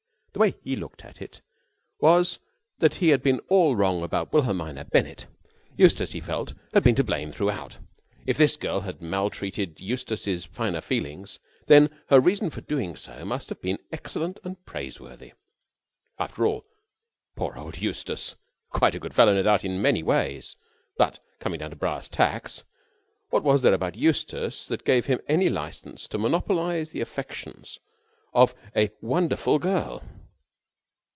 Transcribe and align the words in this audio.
The 0.33 0.39
way 0.39 0.55
he 0.63 0.77
looked 0.77 1.03
at 1.03 1.21
it 1.21 1.41
was 1.99 2.39
that 2.79 2.95
he 2.95 3.09
had 3.09 3.21
been 3.21 3.41
all 3.49 3.75
wrong 3.75 4.01
about 4.01 4.31
Wilhelmina 4.31 4.85
Bennett. 4.85 5.27
Eustace, 5.75 6.13
he 6.13 6.21
felt, 6.21 6.53
had 6.73 6.83
been 6.83 6.95
to 6.95 7.03
blame 7.03 7.33
throughout. 7.33 7.79
If 8.25 8.37
this 8.37 8.55
girl 8.55 8.79
had 8.79 9.01
maltreated 9.01 9.81
Eustace's 9.81 10.45
finer 10.45 10.79
feelings, 10.79 11.39
then 11.67 11.89
her 12.07 12.21
reason 12.21 12.49
for 12.49 12.61
doing 12.61 12.95
so 12.95 13.25
must 13.25 13.49
have 13.49 13.61
been 13.61 13.77
excellent 13.91 14.39
and 14.45 14.65
praiseworthy. 14.65 15.33
After 16.17 16.45
all... 16.45 16.65
poor 17.35 17.57
old 17.57 17.79
Eustace... 17.81 18.37
quite 18.69 18.95
a 18.95 18.99
good 18.99 19.13
fellow, 19.13 19.33
no 19.33 19.43
doubt 19.43 19.65
in 19.65 19.81
many 19.81 20.01
ways... 20.01 20.55
but, 20.95 21.19
coming 21.39 21.59
down 21.59 21.71
to 21.71 21.75
brass 21.75 22.07
tacks, 22.07 22.63
what 23.31 23.43
was 23.43 23.63
there 23.63 23.73
about 23.73 23.95
Eustace 23.95 24.65
that 24.69 24.85
gave 24.85 25.07
him 25.07 25.19
any 25.27 25.49
license 25.49 26.07
to 26.07 26.17
monopolise 26.17 26.91
the 26.91 27.01
affections 27.01 27.79
of 28.33 28.55
a 28.77 28.91
wonderful 29.01 29.59
girl? 29.59 30.01